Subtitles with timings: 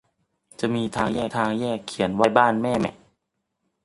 [0.59, 2.95] จะมีทางแยกเขียนว่าไปบ้านแม่แมะ